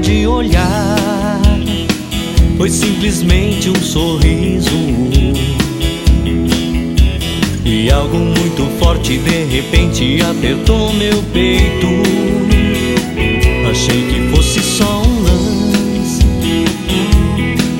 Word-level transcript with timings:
de 0.00 0.24
olhar. 0.24 1.40
Foi 2.56 2.70
simplesmente 2.70 3.68
um 3.68 3.74
sorriso. 3.74 4.70
E 7.64 7.90
algo 7.90 8.16
muito 8.18 8.64
forte 8.78 9.18
de 9.18 9.44
repente 9.46 10.20
apertou 10.22 10.92
meu 10.92 11.20
peito. 11.32 11.88
Achei 13.68 14.02
que 14.06 14.30
fosse 14.34 14.60
só 14.62 15.02
um 15.02 15.22
lance, 15.22 16.24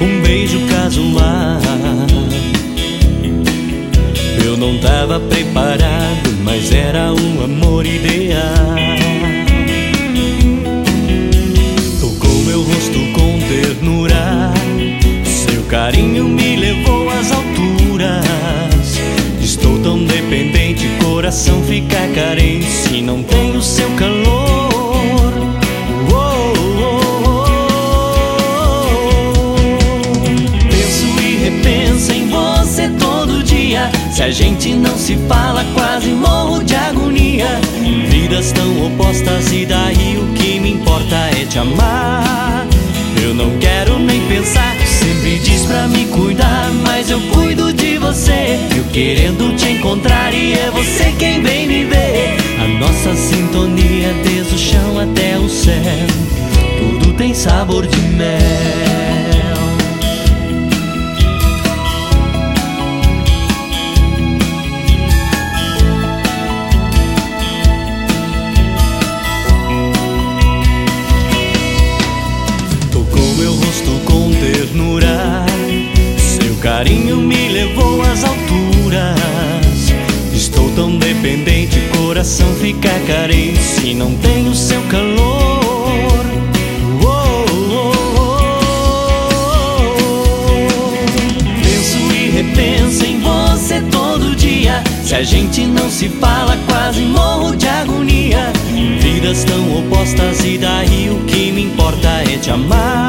um 0.00 0.20
beijo 0.20 0.58
casual. 0.68 1.60
Eu 4.44 4.56
não 4.56 4.78
tava 4.78 5.20
preparado, 5.20 6.36
mas 6.42 6.72
era 6.72 7.12
um 7.12 7.44
amor 7.44 7.86
ideal. 7.86 8.97
A 34.28 34.30
gente 34.30 34.74
não 34.74 34.94
se 34.98 35.16
fala, 35.26 35.64
quase 35.72 36.10
morro 36.10 36.62
de 36.62 36.74
agonia. 36.74 37.48
Vidas 38.10 38.52
tão 38.52 38.86
opostas, 38.86 39.50
e 39.50 39.64
daí 39.64 40.18
o 40.18 40.34
que 40.34 40.60
me 40.60 40.72
importa 40.72 41.16
é 41.40 41.46
te 41.46 41.58
amar. 41.58 42.66
Eu 43.22 43.34
não 43.34 43.58
quero 43.58 43.98
nem 43.98 44.20
pensar, 44.26 44.76
sempre 44.86 45.38
diz 45.38 45.64
pra 45.64 45.88
me 45.88 46.04
cuidar, 46.08 46.70
mas 46.84 47.10
eu 47.10 47.18
cuido 47.32 47.72
de 47.72 47.96
você. 47.96 48.58
Eu 48.76 48.84
querendo 48.92 49.56
te 49.56 49.70
encontrar 49.70 50.34
e 50.34 50.52
é 50.52 50.70
você 50.72 51.10
quem 51.18 51.40
vem 51.40 51.66
me 51.66 51.84
ver. 51.84 52.36
A 52.62 52.68
nossa 52.78 53.14
sintonia 53.14 54.12
desde 54.24 54.54
o 54.54 54.58
chão 54.58 54.98
até 55.00 55.38
o 55.38 55.48
céu, 55.48 56.06
tudo 56.78 57.14
tem 57.14 57.32
sabor 57.32 57.86
de 57.86 57.98
mel. 57.98 58.57
Carinho 76.68 77.16
me 77.16 77.48
levou 77.48 78.02
às 78.02 78.22
alturas. 78.22 79.16
Estou 80.34 80.70
tão 80.72 80.98
dependente, 80.98 81.80
coração 81.96 82.46
fica 82.60 82.90
carente 83.06 83.58
se 83.58 83.94
não 83.94 84.14
tenho 84.16 84.54
seu 84.54 84.82
calor. 84.82 86.26
Oh, 87.02 87.46
oh, 87.50 87.92
oh. 88.18 88.42
Penso 91.62 91.96
e 92.12 92.30
repenso 92.30 93.06
em 93.06 93.18
você 93.18 93.80
todo 93.90 94.36
dia. 94.36 94.84
Se 95.02 95.14
a 95.14 95.22
gente 95.22 95.64
não 95.64 95.88
se 95.88 96.10
fala, 96.10 96.58
quase 96.66 97.00
morro 97.00 97.56
de 97.56 97.66
agonia. 97.66 98.52
Vidas 99.00 99.42
tão 99.44 99.78
opostas, 99.78 100.44
e 100.44 100.58
daí 100.58 101.08
o 101.10 101.24
que 101.24 101.50
me 101.50 101.62
importa 101.62 102.08
é 102.30 102.36
te 102.36 102.50
amar. 102.50 103.07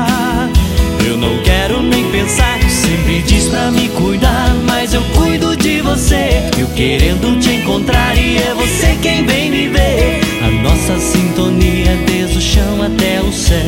Eu 6.58 6.68
querendo 6.76 7.40
te 7.40 7.52
encontrar 7.52 8.18
e 8.18 8.38
é 8.38 8.54
você 8.54 8.98
quem 9.02 9.26
vem 9.26 9.50
me 9.50 9.68
ver. 9.68 10.20
A 10.44 10.52
nossa 10.64 11.00
sintonia 11.00 11.98
desde 12.08 12.38
o 12.38 12.42
chão 12.42 12.82
até 12.82 13.22
o 13.22 13.32
céu. 13.32 13.60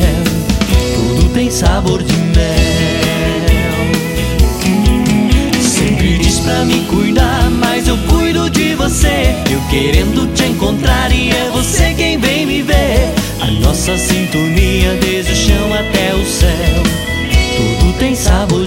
Tudo 0.94 1.28
tem 1.34 1.50
sabor 1.50 2.02
de 2.02 2.16
mel. 2.16 2.42
Sempre 5.60 6.18
diz 6.18 6.40
pra 6.40 6.64
me 6.64 6.80
cuidar, 6.86 7.50
mas 7.50 7.88
eu 7.88 7.96
cuido 8.08 8.50
de 8.50 8.74
você. 8.74 9.34
Eu 9.50 9.60
querendo 9.70 10.32
te 10.34 10.44
encontrar 10.44 11.12
e 11.12 11.30
é 11.30 11.50
você 11.52 11.94
quem 11.94 12.18
vem 12.18 12.46
me 12.46 12.62
ver. 12.62 13.12
A 13.40 13.46
nossa 13.46 13.96
sintonia 13.96 14.98
desde 15.00 15.32
o 15.32 15.36
chão 15.36 15.74
até 15.74 16.14
o 16.14 16.24
céu. 16.26 16.82
Tudo 17.56 17.92
tem 17.98 18.14
sabor 18.14 18.61